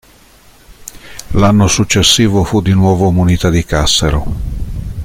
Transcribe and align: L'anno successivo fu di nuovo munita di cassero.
L'anno 1.33 1.67
successivo 1.67 2.43
fu 2.43 2.61
di 2.63 2.71
nuovo 2.73 3.11
munita 3.11 3.51
di 3.51 3.63
cassero. 3.63 4.25